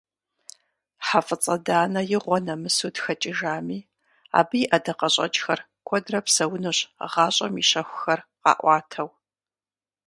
ХьэфӀыцӀэ 1.07 1.55
Данэ 1.65 2.01
игъуэнэмысу 2.15 2.89
тхэкӀыжами, 2.95 3.79
абы 4.39 4.55
и 4.63 4.67
ӀэдакъэщӀэкӀхэр 4.69 5.59
куэдрэ 5.87 6.19
псэунущ 6.25 6.79
гъащӀэм 7.11 7.53
и 7.61 7.63
щэхухэр 7.69 8.19
къаӀуатэу. 8.41 9.09